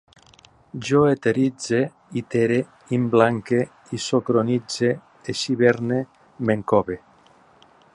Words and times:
Jo 0.87 1.01
eteritze, 1.09 1.81
itere, 2.23 2.57
emblanque, 2.99 3.61
isocronitze, 4.01 4.93
eixiverne, 5.35 6.05
m'encove 6.47 7.01